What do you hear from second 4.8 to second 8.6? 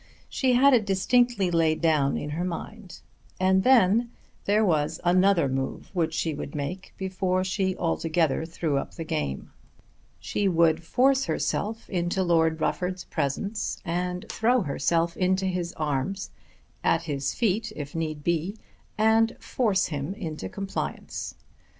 another move which she would make before she altogether